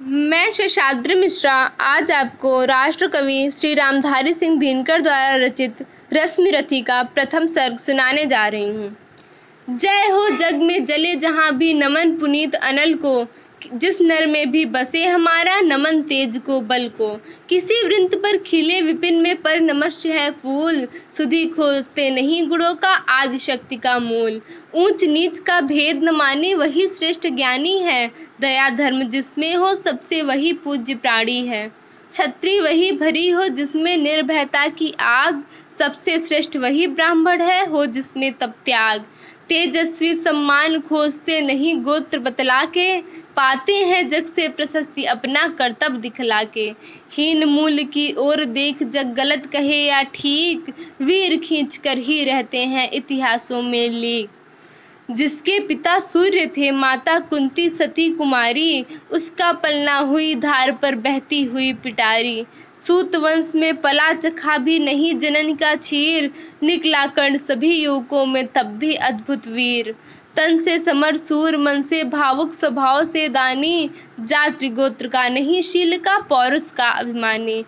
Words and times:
मैं 0.00 0.50
शेषाद्रि 0.50 1.14
मिश्रा, 1.14 1.52
आज 1.80 2.10
आपको 2.10 2.64
राष्ट्रकवि 2.64 3.50
श्री 3.50 3.72
रामधारी 3.74 4.32
सिंह 4.34 4.58
दिनकर 4.58 5.00
द्वारा 5.00 5.34
रचित 5.36 5.84
रश्मि 6.12 6.50
रथी 6.50 6.80
का 6.80 7.02
प्रथम 7.14 7.46
सर्ग 7.46 7.78
सुनाने 7.78 8.24
जा 8.24 8.46
रही 8.46 8.68
हूँ। 8.68 8.96
जय 9.70 10.08
हो 10.10 10.28
जग 10.30 10.62
में 10.62 10.84
जले 10.84 11.14
जहाँ 11.16 11.50
भी 11.56 11.72
नमन 11.74 12.12
पुनीत 12.16 12.54
अनल 12.54 12.94
को 12.94 13.14
जिस 13.74 14.00
नर 14.00 14.26
में 14.26 14.50
भी 14.50 14.64
बसे 14.66 15.04
हमारा 15.06 15.60
नमन 15.60 16.02
तेज 16.02 16.38
को, 16.46 16.60
बल 16.60 16.88
को। 16.88 17.20
किसी 17.48 17.74
वृंत 17.86 18.14
पर 18.14 18.36
खिले 18.36 18.80
विपिन 18.82 19.20
में 19.20 19.42
पर 19.42 19.60
नमस्य 19.60 20.12
है 20.12 20.30
फूल। 20.30 20.88
सुधी 21.12 21.46
खोजते 21.46 22.10
नहीं 22.10 22.46
गुणों 22.48 22.74
का 22.74 22.88
आदि 22.88 23.38
शक्ति 23.38 23.76
का 23.76 23.98
मूल। 23.98 24.40
ऊंच 24.74 25.04
नीच 25.04 25.38
का 25.38 25.60
भेद 25.60 26.04
न 26.04 26.10
माने 26.10 26.54
वही 26.54 26.86
श्रेष्ठ 26.86 27.26
ज्ञानी 27.26 27.78
है। 27.78 28.10
दया 28.40 28.70
धर्म 28.70 29.02
जिसमें 29.02 29.56
हो 29.56 29.74
सबसे 29.74 30.22
वही 30.22 30.52
पूज्य 30.52 30.94
प्राणी 30.94 31.46
है। 31.46 31.83
छत्री 32.14 32.58
वही 32.60 32.90
भरी 32.92 33.28
हो 33.28 33.48
जिसमें 33.48 33.96
निर्भयता 33.96 34.66
की 34.68 34.92
आग। 35.00 35.42
सबसे 35.78 36.18
श्रेष्ठ 36.18 36.56
वही 36.56 36.86
ब्राह्मण 36.86 37.40
है, 37.42 37.64
हो 37.66 37.86
जिसमें 37.86 38.32
तप 38.32 38.54
त्याग। 38.64 39.04
तेजस्वी 39.48 40.12
सम्मान 40.14 40.78
खोजते 40.80 41.40
नहीं 41.40 41.74
गोत्र 41.76 42.18
बतला 42.18 42.64
के 42.64 43.00
पाते 43.36 43.74
हैं 43.84 44.08
जग 44.08 44.26
से 44.26 44.48
प्रशस्ति 44.48 45.04
अपना 45.04 45.46
कर्तव्य 45.48 45.98
दिखला 45.98 46.42
के 46.44 46.70
हीन 47.12 47.44
मूल 47.44 47.82
की 47.84 48.12
ओर 48.18 48.44
देख 48.44 48.82
जग 48.82 49.12
गलत 49.14 49.46
कहे 49.46 49.82
या 49.84 50.02
ठीक, 50.14 50.72
वीर 51.02 51.36
खींच 51.36 51.76
कर 51.76 51.98
ही 51.98 52.24
रहते 52.24 52.64
हैं 52.64 52.90
इतिहासों 52.92 53.62
में 53.62 53.90
लेख 53.90 54.28
जिसके 55.10 55.60
पिता 55.60 55.98
सूर्य 55.98 56.46
थे, 56.46 56.70
माता 56.70 57.18
कुंती 57.18 57.70
सती 57.70 58.10
कुमारी, 58.10 58.86
उसका 59.10 59.52
पलना 59.52 59.98
हुई 59.98 60.34
धार 60.34 60.72
पर 60.72 60.94
बहती 60.94 61.44
हुई 61.44 61.72
पिटारी। 61.72 62.46
सूत 62.76 63.16
वंश 63.16 63.52
में 63.54 63.80
पला 63.80 64.12
चखा 64.12 64.58
भी 64.58 64.78
नहीं, 64.78 65.18
जनन 65.18 65.54
का 65.54 65.74
छीर 65.74 66.30
निकला 66.62 67.06
कर्ण 67.06 67.36
सभी 67.36 67.84
युवकों 67.84 68.26
में 68.26 68.46
तब 68.46 68.66
भी 68.66 68.94
अद्भुत 68.94 69.46
वीर। 69.46 69.94
तन 70.36 70.58
से 70.58 70.78
समर 70.78 71.16
सूर, 71.16 71.56
मन 71.56 71.82
से 71.82 72.04
भावुक 72.04 72.52
स्वभाव 72.52 73.04
से 73.04 73.28
दानी, 73.28 73.90
जाति 74.20 74.68
गोत्र 74.68 75.08
का 75.08 75.28
नहीं, 75.28 75.62
शील 75.62 75.96
का, 75.96 76.18
पौरुष 76.18 76.72
का 76.72 76.88
अभिमानी। 76.88 77.64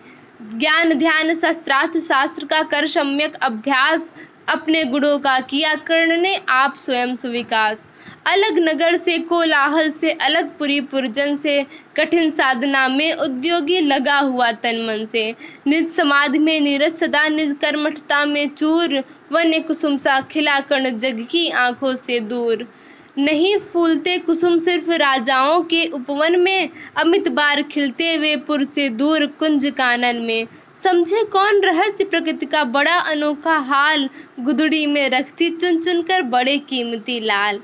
ज्ञान, 0.53 0.93
ध्यान 0.93 1.33
शस्त्रार्थ 1.35 1.97
शास्त्र 1.97 2.45
का 2.45 2.63
कर 2.63 2.87
सम्यक 2.87 3.35
अभ्यास 3.35 4.13
अपने 4.49 4.83
गुणों 4.83 5.19
का 5.19 5.39
किया 5.39 5.75
कर्ण 5.75 6.17
ने 6.17 6.35
आप 6.49 6.75
स्वयं 6.77 7.15
सुविकास। 7.15 7.89
अलग 8.25 8.59
नगर 8.59 8.97
से, 8.97 9.17
कोलाहल 9.17 9.91
से, 9.91 10.11
अलग 10.11 10.57
पुरी 10.57 10.81
पुरजन 10.81 11.37
से, 11.37 11.65
कठिन 11.97 12.29
साधना 12.29 12.87
में 12.87 13.13
उद्योगी 13.13 13.81
लगा 13.81 14.19
हुआ 14.19 14.51
तन 14.51 14.85
मन 14.85 15.05
से। 15.05 15.35
निज 15.67 15.89
समाधि 15.89 16.39
में 16.39 16.59
नीरज 16.61 16.93
सदा, 16.93 17.27
निज 17.27 17.57
कर्मठता 17.61 18.25
में 18.25 18.49
चूर 18.49 19.03
वन 19.31 19.59
कुसुम 19.59 19.97
सा 19.97 20.21
खिला 20.21 20.59
कर्ण 20.59 20.97
जग 20.99 21.25
की 21.31 21.49
आँखों 21.49 21.95
से 21.95 22.19
दूर। 22.19 22.73
नहीं 23.17 23.57
फूलते 23.57 24.17
कुसुम 24.17 24.59
सिर्फ़ 24.59 24.91
राजाओं 24.91 25.61
के 25.61 25.85
उपवन 25.85 26.39
में, 26.39 26.69
अमित 26.97 27.27
बार 27.27 27.61
खिलते 27.61 28.15
हुए 28.15 28.35
पुर 28.35 28.63
से 28.63 28.89
दूर 28.89 29.25
कुंज 29.25 29.65
कानन 29.65 30.15
में। 30.15 30.47
समझे 30.83 31.23
कौन 31.23 31.61
रहस्य 31.61 32.03
प्रकृति 32.03 32.45
का 32.45 32.63
बड़ा 32.63 32.95
अनोखा 32.95 33.57
हाल? 33.57 34.09
गुदड़ी 34.39 34.85
में 34.85 35.09
रखती 35.09 35.49
चुन 35.49 35.79
चुन 35.79 36.01
कर 36.01 36.21
बड़े 36.21 36.57
कीमती 36.57 37.19
लाल। 37.19 37.59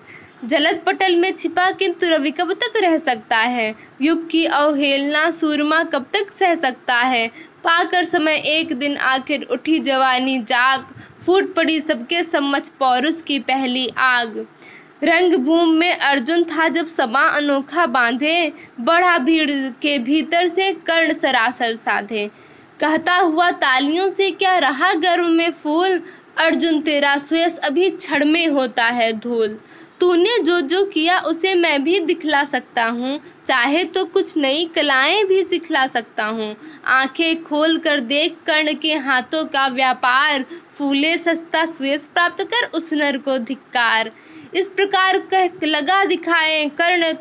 जलद 0.45 0.83
पटल 0.85 1.15
में 1.15 1.31
छिपा, 1.31 1.71
किंतु 1.71 2.09
रवि 2.09 2.31
कब 2.31 2.53
तक 2.53 2.73
रह 2.77 2.97
सकता 2.97 3.37
है? 3.37 3.75
युग 4.01 4.29
की 4.29 4.45
अवहेलना 4.45 5.31
सूरमा 5.31 5.83
कब 5.83 6.05
तक 6.13 6.33
सह 6.33 6.55
सकता 6.55 6.95
है? 6.95 7.27
पाकर 7.63 8.03
समय 8.03 8.33
एक 8.33 8.73
दिन 8.73 8.97
आखिर 8.97 9.43
उठी 9.43 9.79
जवानी 9.79 10.39
जाग। 10.39 10.85
फूट 11.25 11.53
पड़ी 11.55 11.79
सबके 11.79 12.23
सम्मच 12.23 12.69
पौरुष 12.69 13.21
की 13.21 13.39
पहली 13.39 13.87
आग। 13.97 14.47
रंग 15.03 15.33
भूम 15.33 15.69
में 15.69 15.93
अर्जुन 15.93 16.43
था 16.43 16.67
जब 16.67 16.85
समा 16.85 17.21
अनोखा 17.21 17.85
बांधे। 17.85 18.53
बड़ा 18.79 19.17
भीड़ 19.17 19.51
के 19.51 19.99
भीतर 19.99 20.47
से 20.47 20.73
कर्ण 20.73 21.13
सरासर 21.13 21.75
साधे। 21.75 22.52
कहता 22.83 23.15
हुआ, 23.15 23.51
तालियों 23.51 24.09
से 24.09 24.31
क्या 24.31 24.57
रहा 24.57 24.93
गर्व 24.93 25.27
में 25.27 25.51
फूल? 25.51 26.01
अर्जुन, 26.37 26.81
तेरा 26.81 27.17
सुयस 27.17 27.57
अभी 27.57 27.89
छड़ 27.89 28.23
में 28.23 28.47
होता 28.47 28.85
है 28.85 29.13
धूल। 29.13 29.59
तूने 29.99 30.37
जो 30.43 30.61
जो 30.61 30.85
किया, 30.85 31.19
उसे 31.19 31.55
मैं 31.55 31.83
भी 31.83 31.99
दिखला 31.99 32.43
सकता 32.43 32.85
हूँ। 32.85 33.19
चाहे 33.45 33.83
तो 33.83 34.05
कुछ 34.05 34.37
नई 34.37 34.65
कलाएँ 34.75 35.23
भी 35.23 35.43
सिखला 35.43 35.87
सकता 35.87 36.25
हूँ। 36.25 36.55
आँखें 36.85 37.43
खोल 37.43 37.77
कर 37.77 37.99
देख 37.99 38.35
कर्ण 38.47 38.73
के 38.73 38.93
हाथों 38.93 39.45
का 39.45 39.67
व्यापार। 39.67 40.45
फूले 40.77 41.17
सस्ता 41.17 41.65
सुयस 41.65 42.07
प्राप्त 42.07 42.43
कर 42.43 42.65
उस 42.73 42.93
नर 42.93 43.17
को 43.17 43.37
धिक्कार। 43.37 44.11
इस 44.55 44.67
प्रकार 44.67 45.17
कह 45.33 45.65
लगा 45.65 46.03
दिखाए, 46.05 46.65
कर्ण 46.77 47.13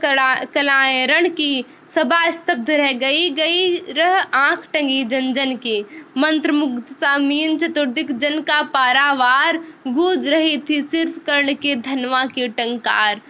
कलाएँ, 0.54 1.06
रण 1.06 1.28
की 1.28 1.64
सभा 1.88 2.30
स्तब्ध 2.30 2.70
रह 2.70 2.92
गई 2.92 3.28
गई 3.30 3.76
रह 3.92 4.16
आँख 4.34 4.66
टंगी 4.72 5.04
जन 5.04 5.32
जन 5.32 5.54
की। 5.56 5.80
मंत्र 6.18 6.52
मुग्ध 6.52 6.92
सामीन 6.92 7.56
चतुर्दिक 7.58 8.16
जन 8.18 8.40
का 8.40 8.62
पारावार, 8.62 9.56
गूंज 9.88 10.28
रही 10.28 10.56
थी 10.58 10.82
सिर्फ़ 10.82 11.18
कर्ण 11.18 11.54
के 11.54 11.76
धनवा 11.76 12.24
की 12.24 12.48
टंकार। 12.48 13.20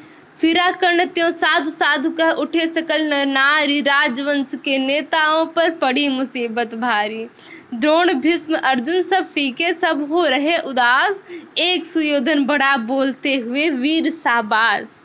फिरा 0.43 0.71
कर्ण 0.71 1.05
त्यों 1.07 1.31
साधु 1.31 1.71
साधु 1.71 2.11
कह 2.11 2.31
उठे 2.43 2.67
सकल 2.67 3.03
नर 3.03 3.27
नारी 3.27 3.81
राजवंश 3.81 4.51
के 4.55 4.79
नेताओं 4.79 5.45
पर 5.47 5.71
पड़ी 5.71 6.09
मुसीबत 6.09 6.75
भारी। 6.75 7.25
द्रोण, 7.75 8.13
भीष्म, 8.15 8.55
अर्जुन 8.55 9.03
सब 9.03 9.27
फीके, 9.27 9.73
सब 9.73 10.07
हो 10.11 10.25
रहे 10.27 10.57
उदास। 10.59 11.23
एक 11.59 11.87
सुयोधन 11.87 12.45
बड़ा 12.47 12.77
बोलते 12.77 13.37
हुए 13.37 13.69
वीर 13.71 14.11
साबास 14.11 14.99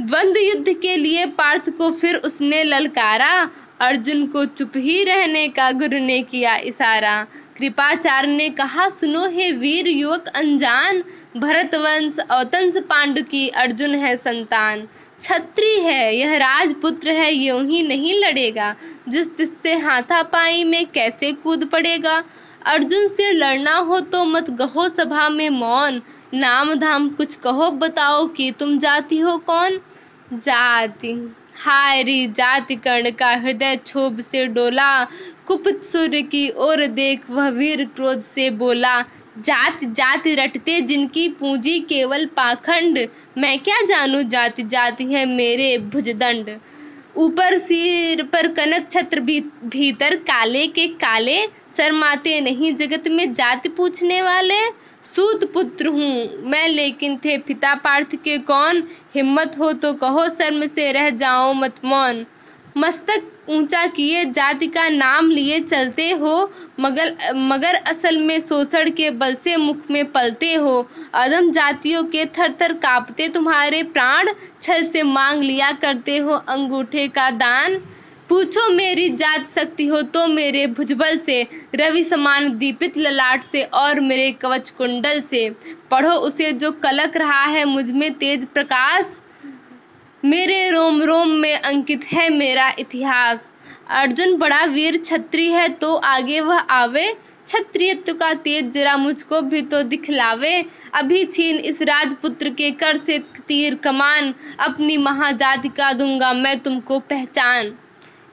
द्वंद्व 0.00 0.40
युद्ध 0.40 0.80
के 0.82 0.96
लिए 0.96 1.26
पार्थ 1.36 1.70
को 1.70 1.90
फिर 1.90 2.16
उसने 2.16 2.62
ललकारा। 2.64 3.32
अर्जुन 3.80 4.26
को 4.26 4.44
चुप 4.44 4.72
ही 4.76 5.04
रहने 5.04 5.48
का 5.48 5.72
गुरु 5.72 5.98
ने 5.98 6.22
किया 6.22 6.56
इशारा। 6.56 7.26
कृपाचार्य 7.56 8.28
ने 8.28 8.48
कहा, 8.48 8.88
सुनो 8.88 9.28
हे 9.28 9.52
वीर 9.52 9.88
युवक 9.88 10.26
अनजान, 10.26 11.02
भरतवंश 11.36 12.16
औतंस 12.30 12.76
पांडु 12.76 13.22
की 13.22 13.48
अर्जुन 13.48 13.94
है 13.94 14.16
संतान। 14.16 14.88
छत्री 15.20 15.80
है, 15.80 16.16
यह 16.16 16.36
राजपुत्र 16.36 17.10
है, 17.10 17.34
यूँ 17.34 17.64
ही 17.64 17.82
नहीं 17.82 18.14
लड़ेगा। 18.14 18.76
जिस 19.08 19.36
तिससे 19.36 19.74
हाथापाई 19.74 20.64
में 20.64 20.86
कैसे 20.86 21.32
कूद 21.32 21.64
पड़ेगा? 21.64 22.24
अर्जुन 22.66 23.08
से 23.08 23.32
लड़ना 23.32 23.76
हो 23.76 24.00
तो 24.00 24.24
मत 24.24 24.50
गहो 24.50 24.88
सभा 24.88 25.28
में 25.28 25.50
मौन। 25.50 26.02
नाम 26.34 26.74
धाम 26.74 27.08
कुछ 27.08 27.34
कहो, 27.34 27.70
बताओ 27.70 28.26
कि 28.26 28.50
तुम 28.50 28.78
जाती 28.78 29.18
हो 29.18 29.38
कौन? 29.38 29.80
जाति 30.32 31.34
री 32.02 32.26
जाति 32.26 32.74
कर्ण 32.76 33.10
का 33.10 33.30
हृदय 33.34 33.76
क्षोभ 33.76 34.20
से 34.20 34.46
डोला। 34.46 35.04
कुपित 35.46 35.82
सूर्य 35.84 36.22
की 36.22 36.48
ओर 36.50 36.86
देख 36.86 37.30
वह 37.30 37.48
वीर 37.48 37.84
क्रोध 37.84 38.20
से 38.20 38.50
बोला 38.50 39.00
जात 39.38 39.84
जात 39.84 40.22
रटते 40.28 40.80
जिनकी 40.80 41.28
पूंजी 41.28 41.78
केवल 41.80 42.26
पाखंड। 42.26 42.98
मैं 43.38 43.58
क्या 43.58 43.80
जानू 43.86 44.22
जाति 44.22 44.62
जाति 44.62 45.04
है 45.04 45.24
मेरे 45.26 45.78
भुजदंड। 45.78 46.58
ऊपर 47.16 47.58
सिर 47.58 48.22
पर 48.22 48.48
कनक 48.48 48.90
छत्र 48.90 49.20
भी, 49.20 49.40
भीतर 49.40 50.16
काले 50.16 50.66
के 50.66 50.86
काले। 50.86 51.46
शर्माते 51.76 52.40
नहीं 52.40 52.74
जगत 52.74 53.08
में 53.08 53.32
जाति 53.34 53.68
पूछने 53.68 54.22
वाले। 54.22 54.60
सूत 55.08 55.44
पुत्र 55.52 55.88
हूँ। 55.88 56.48
मैं 56.50 56.66
लेकिन 56.68 57.16
थे 57.16 57.36
पिता 57.38 57.74
पार्थ 57.74 58.14
के 58.14 58.38
कौन? 58.44 58.82
हिम्मत 59.14 59.56
हो 59.58 59.72
तो 59.74 59.92
कहो 59.94 60.28
शर्म 60.28 60.66
से 60.66 60.90
रह 60.92 61.10
जाओ 61.16 61.52
मत 61.54 61.84
मौन। 61.84 62.24
मस्तक 62.76 63.30
ऊँचा 63.50 63.86
किए 63.86 64.24
जाति 64.24 64.66
का 64.66 64.88
नाम 64.88 65.30
लिए 65.30 65.58
चलते 65.60 66.10
हो, 66.12 66.50
मगर 66.80 67.34
मगर 67.34 67.74
असल 67.86 68.18
में 68.18 68.38
शोषण 68.40 68.90
के 68.90 69.10
बल 69.12 69.34
से 69.34 69.56
मुख 69.56 69.90
में 69.90 70.04
पलते 70.12 70.52
हो। 70.54 70.76
अदम 71.14 71.50
जातियों 71.50 72.04
के 72.04 72.24
थर 72.28 72.52
थर 72.62 72.72
कांपते 72.78 73.28
तुम्हारे 73.28 73.82
प्राण, 73.82 74.32
छल 74.62 74.84
से 74.84 75.02
मांग 75.02 75.42
लिया 75.42 75.70
करते 75.72 76.18
हो 76.18 76.32
अंगूठे 76.48 77.06
का 77.08 77.30
दान। 77.30 77.80
पूछो, 78.28 78.68
मेरी 78.72 79.08
जात 79.10 79.48
शक्ति 79.48 79.86
हो 79.86 80.00
तो 80.04 80.26
मेरे 80.26 80.66
भुजबल 80.68 81.18
से, 81.18 81.42
रवि 81.74 82.02
समान 82.04 82.48
दीपित 82.58 82.96
ललाट 82.98 83.44
से 83.44 83.62
और 83.62 84.00
मेरे 84.00 84.30
कवच 84.32 84.70
कुंडल 84.70 85.20
से। 85.20 85.48
पढ़ो 85.90 86.12
उसे 86.20 86.52
जो 86.54 86.70
कलक 86.82 87.16
रहा 87.16 87.44
है 87.44 87.64
मुझमें 87.64 88.12
तेज 88.14 88.46
प्रकाश। 88.46 89.16
मेरे 90.24 90.68
रोम 90.70 91.02
रोम 91.02 91.28
में 91.30 91.54
अंकित 91.54 92.04
है 92.04 92.28
मेरा 92.30 92.68
इतिहास। 92.78 93.50
अर्जुन 93.92 94.36
बड़ा 94.38 94.64
वीर 94.66 95.00
छत्री 95.04 95.50
है 95.52 95.68
तो 95.70 95.94
आगे 95.94 96.40
वह 96.40 96.58
आवे। 96.58 97.12
क्षत्रियत्व 97.46 98.12
का 98.12 98.32
तेज 98.36 98.72
जरा 98.72 98.96
मुझको 98.96 99.40
भी 99.42 99.62
तो 99.62 99.82
दिखलावे। 99.84 100.64
अभी 100.94 101.24
छीन 101.24 101.58
इस 101.58 101.82
राजपुत्र 101.82 102.50
के 102.50 102.70
कर 102.70 102.96
से 102.96 103.18
तीर 103.48 103.74
कमान। 103.74 104.34
अपनी 104.60 104.96
महाजाति 104.98 105.68
का 105.68 105.92
दूँगा 105.92 106.32
मैं 106.34 106.58
तुमको 106.60 106.98
पहचान। 107.00 107.76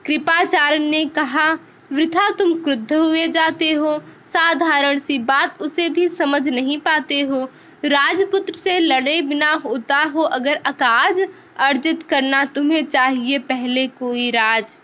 कृपाचार्य 0.05 0.77
ने 0.77 1.05
कहा, 1.05 1.51
वृथा 1.91 2.29
तुम 2.29 2.53
क्रुद्ध 2.53 2.93
हुए 2.93 3.27
जाते 3.27 3.71
हो। 3.73 3.99
साधारण 4.27 4.97
सी 4.97 5.19
बात 5.19 5.61
उसे 5.61 5.89
भी 5.89 6.09
समझ 6.09 6.49
नहीं 6.49 6.77
पाते 6.77 7.21
हो। 7.21 7.49
राजपुत्र 7.85 8.53
से 8.53 8.79
लड़े 8.79 9.21
बिना 9.21 9.53
होता 9.53 10.03
हो 10.03 10.21
अगर 10.21 10.55
अकाज, 10.55 11.27
अर्जित 11.57 12.03
करना 12.03 12.45
तुम्हें 12.45 12.85
चाहिए 12.85 13.39
पहले 13.39 13.87
कोई 13.87 14.31
राज। 14.31 14.77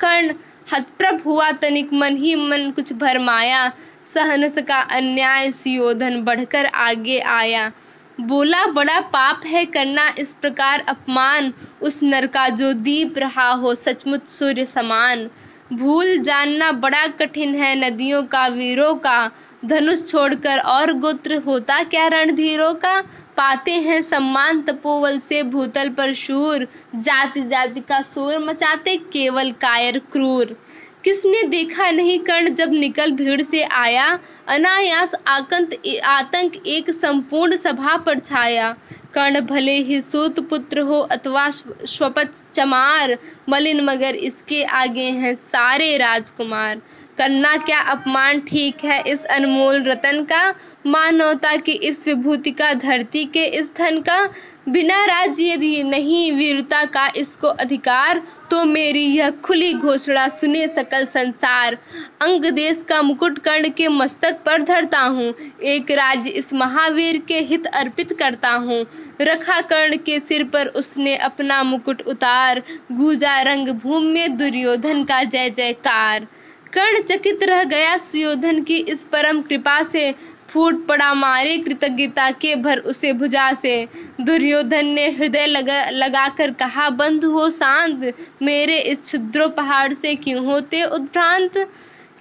कर्ण, 0.00 0.34
हतप्रभ 0.72 1.22
हुआ 1.22 1.50
तनिक 1.52 1.92
मन 1.92 2.16
ही 2.16 2.34
मन 2.36 2.70
कुछ 2.70 2.92
भरमाया। 2.92 3.72
सहन 4.02 4.48
सका 4.48 4.80
अन्याय 4.80 5.52
सुयोधन 5.52 6.22
बढ़कर 6.22 6.66
आगे 6.66 7.18
आया। 7.18 7.72
बोला, 8.20 8.66
बड़ा 8.66 9.00
पाप 9.00 9.40
है 9.46 9.64
करना 9.64 10.14
इस 10.18 10.32
प्रकार 10.32 10.84
अपमान। 10.88 11.52
उस 11.82 12.02
नर 12.02 12.26
का 12.26 12.48
जो 12.48 12.72
दीप 12.72 13.18
रहा 13.18 13.50
हो, 13.50 13.74
सचमुच 13.74 14.26
सूर्य 14.26 14.64
समान। 14.64 15.30
भूल 15.72 16.18
जानना 16.18 16.72
बड़ा 16.72 17.06
कठिन 17.06 17.54
है 17.54 17.74
नदियों 17.76 18.22
का, 18.22 18.46
वीरों 18.46 18.94
का। 18.94 19.30
धनुष 19.64 20.10
छोड़कर 20.10 20.58
और 20.58 20.92
गोत्र 20.92 21.36
होता 21.36 21.82
क्या 21.82 22.06
रणधीरों 22.06 22.74
का? 22.74 23.00
पाते 23.36 23.72
हैं 23.72 24.02
सम्मान 24.02 24.62
तपोवल 24.62 25.18
से 25.18 25.42
भूतल 25.42 25.88
पर 25.88 26.12
शूर। 26.12 26.68
जाति 26.94 27.40
जाति 27.40 27.80
का 27.80 28.02
सूर 28.02 28.38
मचाते 28.38 28.96
केवल 28.96 29.50
कायर 29.50 29.98
क्रूर। 29.98 30.60
किसने 31.04 31.42
देखा 31.42 31.90
नहीं 31.90 32.18
कर्ण 32.18 32.48
जब 32.48 32.72
निकल 32.72 33.10
भीड़ 33.10 33.42
से 33.42 33.62
आया? 33.62 34.18
अनायास 34.48 35.14
आकंत, 35.28 35.76
आतंक 36.04 36.66
एक 36.66 36.90
संपूर्ण 36.90 37.56
सभा 37.56 37.96
पर 37.96 38.18
छाया। 38.18 38.76
कर्ण, 39.14 39.40
भले 39.40 39.76
ही 39.76 40.00
सूत 40.00 40.40
पुत्र 40.40 40.80
हो, 40.80 41.00
अथवा 41.00 41.50
स्वपत 41.50 42.32
चमार, 42.54 43.18
मलिन 43.48 43.80
मगर 43.80 44.14
इसके 44.14 44.62
आगे 44.64 45.04
हैं 45.04 45.34
सारे 45.34 45.96
राजकुमार। 45.96 46.82
करना 47.18 47.56
क्या 47.58 47.78
अपमान 47.90 48.40
ठीक 48.40 48.84
है? 48.84 49.02
इस 49.02 49.24
अनमोल 49.26 49.82
रतन 49.82 50.22
का 50.24 50.54
मानवता 50.86 51.56
की 51.56 51.72
इस 51.72 52.06
विभूति 52.08 52.50
का, 52.50 52.72
धरती 52.74 53.24
के 53.26 53.44
इस 53.58 53.70
धन 53.76 54.00
का 54.00 54.24
बिना 54.68 55.04
राज्य 55.04 55.82
नहीं, 55.84 56.32
वीरता 56.32 56.84
का 56.86 57.06
इसको 57.16 57.48
अधिकार 57.48 58.22
तो 58.50 58.64
मेरी 58.64 59.04
यह 59.06 59.30
खुली 59.44 59.72
घोषणा 59.74 60.26
सुने 60.28 60.66
सकल 60.68 61.04
संसार। 61.06 61.74
अंग 62.22 62.44
देश 62.52 62.84
का 62.88 63.00
मुकुट 63.02 63.38
कर्ण 63.38 63.68
के 63.68 63.88
मस्तक 63.88 64.40
पर 64.46 64.62
धरता 64.62 65.00
हूँ। 65.00 65.32
एक 65.64 65.90
राज्य 65.90 66.30
इस 66.30 66.52
महावीर 66.54 67.18
के 67.28 67.40
हित 67.42 67.66
अर्पित 67.66 68.12
करता 68.12 68.50
हूँ। 68.50 68.84
रखा 69.20 69.60
कर्ण 69.62 69.96
के 69.96 70.18
सिर 70.20 70.44
पर 70.44 70.66
उसने 70.76 71.16
अपना 71.16 71.62
मुकुट 71.62 72.02
उतार। 72.08 72.62
गूजा 72.92 73.40
रंग 73.42 73.68
भूमि 73.74 74.12
में 74.12 74.36
दुर्योधन 74.36 75.04
का 75.04 75.22
जय 75.24 75.50
जयकार। 75.50 76.26
कर्ण 76.72 77.02
चकित 77.02 77.42
रह 77.42 77.62
गया 77.64 77.96
सुयोधन 77.96 78.62
की 78.62 78.76
इस 78.76 79.04
परम 79.04 79.40
कृपा 79.42 79.82
से। 79.82 80.14
फूट 80.48 80.86
पड़ा 80.86 81.12
मारे 81.14 81.56
कृतज्ञता 81.58 82.30
के 82.30 82.54
भर 82.56 82.78
उसे 82.78 83.12
भुजा 83.12 83.52
से। 83.52 83.88
दुर्योधन 84.20 84.86
ने 84.86 85.06
हृदय 85.10 85.46
लगा 85.46 85.82
लगाकर 85.90 86.50
कहा 86.50 86.88
बंधु 86.90 87.30
हो 87.30 87.48
शांत 87.50 88.14
मेरे 88.42 88.78
इस 88.78 89.00
क्षुद्रो 89.00 89.48
पहाड़ 89.48 89.92
से 89.94 90.14
क्यों 90.14 90.44
होते 90.46 90.82
उद्भ्रांत? 90.84 91.58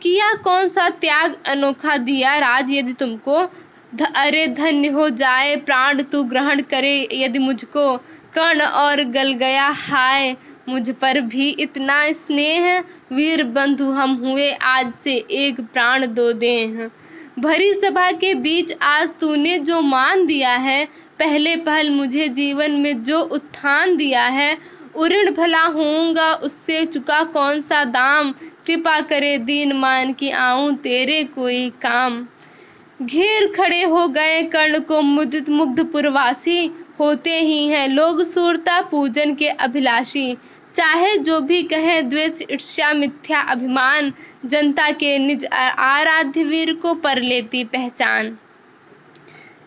किया 0.01 0.33
कौन 0.33 0.69
सा 0.69 0.89
त्याग 0.89 1.37
अनोखा 1.45 1.97
दिया 1.97 2.37
राज 2.37 2.71
यदि 2.71 2.93
तुमको? 2.93 3.41
ध, 3.95 4.07
अरे 4.15 4.47
धन्य 4.47 4.87
हो 4.87 5.09
जाए 5.09 5.55
प्राण 5.55 6.01
तू 6.01 6.23
ग्रहण 6.23 6.61
करे 6.61 7.07
यदि 7.13 7.39
मुझको। 7.39 7.97
कर्ण 8.33 8.61
और 8.61 9.03
गल 9.03 9.33
गया 9.33 9.67
हाय 9.67 10.35
मुझ 10.69 10.89
पर 10.89 11.19
भी 11.21 11.49
इतना 11.49 12.11
स्नेह 12.11 12.79
वीर 13.13 13.43
बंधु, 13.43 13.91
हम 13.91 14.13
हुए 14.15 14.51
आज 14.51 14.91
से 14.93 15.13
एक 15.31 15.61
प्राण 15.61 16.05
दो 16.05 16.31
दें 16.33 16.89
भरी 17.39 17.73
सभा 17.73 18.11
के 18.11 18.33
बीच 18.33 18.73
आज 18.81 19.11
तूने 19.19 19.57
जो 19.59 19.81
मान 19.81 20.25
दिया 20.25 20.55
है, 20.55 20.85
पहले 21.19 21.55
पहल 21.55 21.89
मुझे 21.89 22.27
जीवन 22.27 22.71
में 22.71 23.03
जो 23.03 23.19
उत्थान 23.19 23.97
दिया 23.97 24.23
है, 24.23 24.57
उऋण 24.95 25.31
भला 25.31 25.63
होऊँगा, 25.63 26.33
उससे 26.33 26.85
चुका 26.85 27.23
कौन 27.23 27.61
सा 27.61 27.83
दाम? 27.83 28.31
कृपा 28.67 28.99
करे 29.01 29.37
दीन 29.37 29.73
मान 29.73 30.13
की 30.13 30.29
आऊँ 30.29 30.75
तेरे 30.75 31.23
कोई 31.23 31.69
काम। 31.69 32.27
घेर 33.01 33.47
खड़े 33.47 33.83
हो 33.83 34.07
गए 34.07 34.41
कर्ण 34.43 34.79
को 34.79 35.01
मुदित 35.01 35.49
मुग्ध 35.49 35.83
पुरवासी, 35.85 36.85
होते 36.99 37.39
ही 37.39 37.67
हैं 37.67 37.87
लोग 37.89 38.23
सूरता 38.23 38.81
पूजन 38.81 39.33
के 39.35 39.47
अभिलाषी। 39.47 40.37
चाहे 40.77 41.17
जो 41.17 41.39
भी 41.41 41.61
कहे, 41.63 42.01
द्वेष, 42.01 42.41
ईर्ष्या, 42.51 42.91
मिथ्या, 42.93 43.39
अभिमान, 43.41 44.11
जनता 44.45 44.89
के 44.91 45.17
निज 45.19 45.45
आराध्य 45.53 46.43
वीर 46.43 46.73
को 46.73 46.93
पर 46.93 47.21
लेती 47.21 47.63
पहचान। 47.63 48.37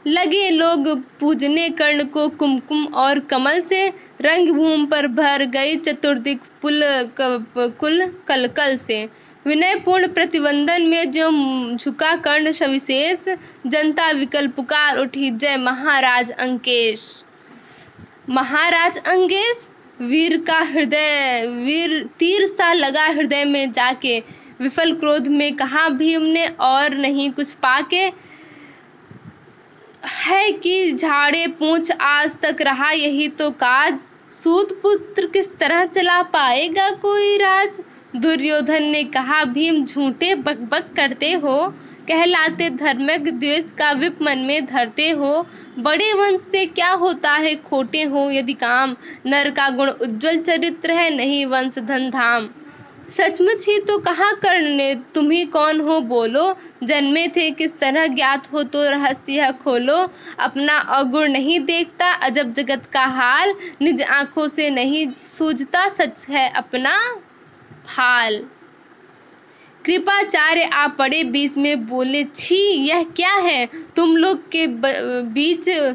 लगे 0.07 0.51
लोग 0.51 0.89
पूजने 1.21 1.69
कर्ण 1.71 2.05
को 2.05 2.29
कुमकुम 2.29 2.85
और 2.95 3.19
कमल 3.21 3.61
से 3.61 3.87
रंग 4.21 4.49
भूमि 4.49 4.87
पर 4.87 5.07
भर 5.07 5.45
गई 5.47 5.77
चतुर्दिक 5.77 6.43
पुल 6.63 6.81
कुल 7.81 8.07
कलकल 8.29 8.77
से। 8.77 9.03
विनयपूर्ण 9.47 10.09
प्रतिबंधन 10.09 10.83
में 10.83 11.11
जो 11.11 11.29
झुका 11.77 12.15
कर्ण 12.19 12.53
सविशेष, 12.53 13.25
जनता 13.67 14.11
विकल 14.11 14.49
पुकार 14.49 14.99
उठी, 14.99 15.31
जय 15.31 15.57
महाराज 15.57 16.31
अंकेश। 16.31 17.07
महाराज 18.31 18.99
अंकेश? 18.99 19.71
वीर 20.03 20.45
का 20.47 20.59
हृदय, 20.59 21.47
वीर 21.47 22.11
तीर 22.19 22.47
सा 22.47 22.73
लगा 22.73 23.07
हृदय 23.07 23.45
में 23.45 23.73
जाके। 23.73 24.23
विफल 24.61 24.93
क्रोध 24.93 25.29
में 25.29 25.57
कहा 25.57 25.89
भीम 25.89 26.23
ने 26.23 26.47
और 26.47 26.95
नहीं 26.95 27.31
कुछ 27.31 27.53
पाके? 27.53 28.31
है 30.07 30.53
कि 30.53 30.93
झाड़े 30.93 31.47
पूछ 31.47 31.91
आज 31.91 32.37
तक 32.43 32.57
रहा, 32.61 32.91
यही 32.91 33.29
तो 33.29 33.51
काज। 33.51 34.01
सूत 34.29 34.81
पुत्र 34.83 35.27
किस 35.27 35.57
तरह 35.57 35.85
चला 35.85 36.23
पाएगा 36.23 36.91
कोई 36.91 37.37
राज? 37.37 37.81
दुर्योधन 38.17 38.83
ने 38.83 39.05
कहा, 39.05 39.45
भीम 39.45 39.85
झूठे 39.85 40.35
बकबक 40.35 40.91
करते 40.97 41.33
हो। 41.33 41.75
कहलाते 42.11 42.71
धर्मज्ञ 42.71 43.31
द्वेष 43.31 43.73
का 43.73 43.93
विप 43.93 44.19
मन 44.23 44.39
में 44.39 44.67
धरते 44.67 45.11
हो। 45.11 45.47
बड़े 45.79 46.13
वंश 46.13 46.41
से 46.41 46.67
क्या 46.67 46.91
होता 46.91 47.33
है? 47.33 47.55
खोटे 47.55 48.03
हो 48.03 48.31
यदि 48.31 48.53
काम। 48.53 48.97
नर 49.27 49.51
का 49.51 49.71
गुण 49.71 49.91
उज्जवल 49.91 50.41
चरित्र 50.41 50.91
है, 50.91 51.17
नहीं 51.17 51.47
वंश 51.47 51.79
धन 51.79 52.11
धाम। 52.11 52.51
सचमुच 53.09 53.69
ही 53.69 53.79
तो 53.79 53.99
कहा 53.99 54.33
करने? 54.33 54.95
तुम 54.95 55.31
ही 55.31 55.45
कौन 55.45 55.81
हो 55.81 56.01
बोलो। 56.01 56.57
जन्मे 56.83 57.29
थे 57.29 57.51
किस 57.51 57.79
तरह 57.79 58.07
ज्ञात 58.07 58.53
हो 58.53 58.63
तो 58.63 58.91
रहस्य 58.91 59.53
खोलो। 59.53 60.13
अपना 60.39 60.79
अगुण 60.79 61.29
नहीं 61.29 61.61
देखता, 61.61 62.13
अजब 62.13 62.53
जगत 62.53 62.87
का 62.87 63.05
हाल। 63.05 63.55
निज 63.83 64.03
आँखों 64.03 64.49
से 64.49 64.71
नहीं 64.71 65.11
सूझता, 65.19 65.89
सच 65.89 66.27
है 66.31 66.49
अपना 66.49 66.99
हाल। 67.87 68.45
कृपाचार्य 69.85 70.63
आ 70.63 70.87
पड़े 70.87 71.25
बीच 71.25 71.57
में 71.57 71.87
बोले, 71.87 72.25
छी, 72.25 72.73
यह 72.89 73.03
क्या 73.03 73.33
है? 73.33 73.69
तुम 73.97 74.17
लोग 74.17 74.49
के 74.57 74.67
बीच 75.23 75.95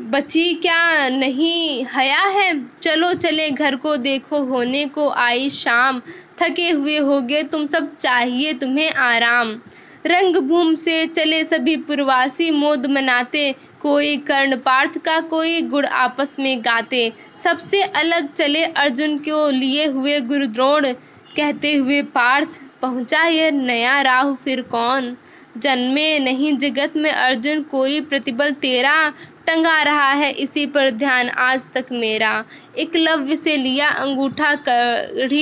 बची 0.00 0.54
क्या 0.54 1.08
नहीं? 1.08 1.86
हया 1.94 2.20
है? 2.20 2.68
चलो, 2.82 3.14
चले 3.14 3.50
घर 3.50 3.76
को 3.76 3.96
देखो, 3.96 4.38
होने 4.44 4.84
को 4.86 5.08
आई 5.08 5.50
शाम। 5.50 6.00
थके 6.42 6.70
हुए 6.70 6.98
होगे 6.98 7.42
तुम 7.42 7.66
सब 7.66 7.96
चाहिए 7.96 8.52
तुम्हें 8.52 8.92
आराम। 8.92 9.60
रंगभूमि 10.06 10.76
से 10.76 11.06
चले 11.06 11.44
सभी 11.44 11.76
पुरवासी, 11.76 12.50
मोद 12.50 12.86
मनाते। 12.86 13.54
कोई 13.80 14.16
कर्ण 14.16 14.56
पार्थ 14.56 14.98
का, 14.98 15.20
कोई 15.20 15.62
गुड़ 15.62 15.86
आपस 15.86 16.36
में 16.38 16.60
गाते। 16.60 17.12
सबसे 17.44 17.82
अलग 17.82 18.32
चले 18.32 18.64
अर्जुन 18.64 19.18
को 19.18 19.50
लिए 19.50 19.86
हुए 19.86 20.20
गुरुद्रोण। 20.20 20.92
कहते 21.36 21.74
हुए 21.74 22.02
पार्थ, 22.02 22.60
पहुँचा 22.82 23.26
ये 23.26 23.50
नया 23.50 24.00
राहु 24.00 24.34
फिर 24.34 24.62
कौन? 24.62 25.16
जन्मे 25.58 26.18
नहीं 26.18 26.58
जगत 26.58 26.92
में 26.96 27.10
अर्जुन, 27.10 27.62
कोई 27.62 28.00
प्रतिबल 28.00 28.50
तेरा 28.52 29.12
टंगा 29.46 29.82
रहा 29.82 30.12
है? 30.12 30.32
इसी 30.32 30.66
पर 30.66 30.90
ध्यान 30.90 31.28
आज 31.28 31.66
तक 31.74 31.86
मेरा। 31.92 32.44
एकलव्य 32.78 33.36
से 33.36 33.56
लिया 33.56 33.88
अंगूठा 33.88 34.54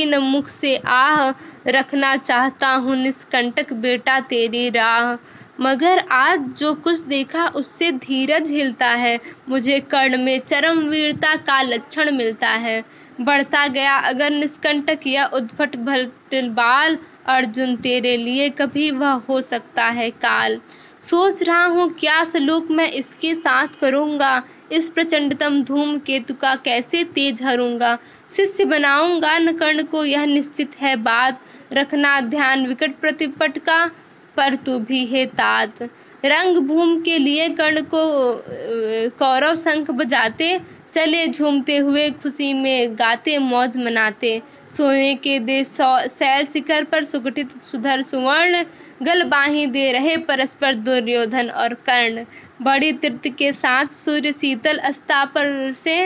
न 0.06 0.18
मुख 0.18 0.49
से 0.49 0.76
आह, 0.76 1.30
रखना 1.66 2.16
चाहता 2.16 2.68
हूँ 2.68 2.97
निष्कंटक 2.97 3.73
बेटा 3.73 4.20
तेरी 4.20 4.70
राह। 4.70 5.14
मगर 5.60 5.98
आज 6.10 6.44
जो 6.58 6.72
कुछ 6.74 6.98
देखा 6.98 7.46
उससे 7.46 7.90
धीरज 7.92 8.50
हिलता 8.50 8.88
है। 8.88 9.18
मुझे 9.48 9.78
कर्ण 9.80 10.18
में 10.18 10.38
चरम 10.38 10.78
वीरता 10.78 11.34
का 11.36 11.60
लक्षण 11.62 12.10
मिलता 12.10 12.48
है। 12.48 12.82
बढ़ता 13.20 13.66
गया 13.66 13.96
अगर 13.98 14.30
निष्कंटक 14.30 15.06
या 15.06 15.26
उद्भट 15.34 15.76
बाल, 15.76 16.98
अर्जुन 17.26 17.76
तेरे 17.76 18.16
लिए 18.16 18.48
कभी 18.50 18.90
वह 18.90 19.20
हो 19.28 19.40
सकता 19.40 19.84
है 19.84 20.10
काल। 20.10 20.60
सोच 21.00 21.42
रहा 21.42 21.64
हूँ 21.64 21.88
क्या 21.90 22.24
सलूक 22.24 22.70
मैं 22.70 22.90
इसके 22.90 23.34
साथ 23.34 23.78
करूँगा। 23.80 24.42
इस 24.72 24.90
प्रचंडतम 24.90 25.62
धूम 25.62 25.96
केतु 25.98 26.34
का 26.34 26.54
कैसे 26.54 27.04
तेज 27.04 27.42
हरूँगा। 27.42 27.98
शिष्य 28.36 28.64
बनाऊँगा 28.64 29.38
न 29.38 29.52
कर्ण 29.52 29.82
को 29.82 30.04
यह 30.04 30.26
निश्चित 30.26 30.80
है 30.80 30.96
बात। 30.96 31.40
रखना 31.72 32.20
ध्यान 32.20 32.66
विकट 32.66 33.00
प्रतिपट 33.00 33.58
का। 33.58 33.84
पर 34.37 34.54
तू 34.56 34.78
भी 34.80 35.04
है 35.06 35.25
तात 35.26 35.82
रंग 36.25 36.56
भूम 36.66 37.00
के 37.00 37.18
लिए 37.18 37.49
कर्ण 37.50 37.82
को 37.84 38.02
कौरव 39.18 39.54
शंख 39.56 39.90
बजाते, 39.90 40.58
चले 40.94 41.26
झूमते 41.28 41.76
हुए 41.76 42.08
खुशी 42.12 42.52
में 42.54 42.94
गाते, 42.94 43.37
मौज 43.38 43.76
मनाते। 43.76 44.40
सोने 44.70 45.14
के 45.16 45.38
दे 45.40 45.62
सैल 45.64 46.46
शिखर 46.46 46.84
पर 46.84 47.04
सुगठित 47.04 47.52
सुधर 47.62 48.02
सुवर्ण, 48.02 48.62
गल 49.02 49.22
बाही 49.25 49.66
दे 49.68 49.90
रहे 49.92 50.16
परस्पर 50.26 50.75
दुर्योधन 50.80 51.49
और 51.50 51.75
कर्ण। 51.87 52.25
बड़ी 52.62 52.92
तृप्त 52.94 53.28
के 53.38 53.52
साथ 53.52 53.94
सूर्य 53.94 54.32
शीतल 54.32 54.78
अस्तापर 54.84 55.70
से 55.75 55.96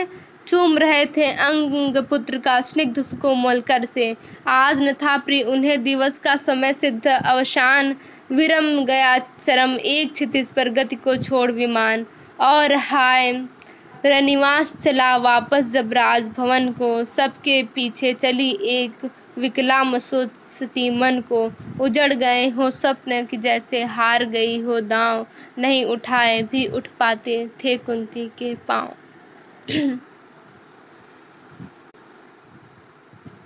चूम 0.47 0.77
रहे 0.77 1.05
थे 1.05 1.25
अंग 1.25 1.97
पुत्र 1.97 2.37
का 2.37 2.61
स्निग्ध 2.61 3.17
कोमल 3.21 3.61
कर 3.61 3.85
से। 3.85 4.15
आज 4.47 4.81
न 4.81 4.93
था 4.93 5.17
प्रिय 5.17 5.43
उन्हें 5.43 5.83
दिवस 5.83 6.19
का 6.19 6.35
समय 6.35 6.73
सिद्ध, 6.73 7.07
अवसान, 7.07 7.95
विरम 8.31 8.85
गया 8.85 9.17
चरम, 9.17 9.75
एक 9.75 10.13
क्षितिज 10.13 10.51
पर 10.51 10.69
गति 10.69 10.95
को 10.95 11.15
छोड़ 11.17 11.51
विमान। 11.51 12.05
और 12.39 12.73
हाय, 12.73 13.31
रनिवास 14.05 14.75
चला 14.75 15.17
वापस 15.17 15.71
जब 15.71 15.93
राजभवन 15.93 16.71
को, 16.71 17.05
सबके 17.05 17.63
पीछे 17.63 18.13
चली 18.13 18.51
एक 18.61 19.09
विकला 19.37 19.83
मसोसती 19.83 20.89
मन 20.89 21.23
को। 21.31 21.51
उजड़ 21.81 22.13
गए 22.13 22.49
हो 22.49 22.71
स्वप्न 22.71 23.25
की 23.25 23.37
जैसे 23.37 23.83
हार 23.83 24.25
गई 24.25 24.61
हो 24.61 24.79
दांव, 24.79 25.25
नहीं 25.57 25.85
उठाए 25.85 26.41
भी 26.41 26.67
उठ 26.67 26.87
पाते 26.99 27.47
थे 27.63 27.77
कुंती 27.77 28.27
के 28.27 28.55
पाँव। 28.55 28.93